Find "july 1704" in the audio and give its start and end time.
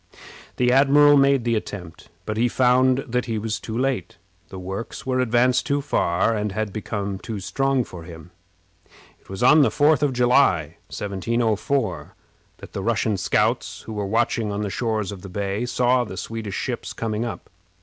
10.11-12.15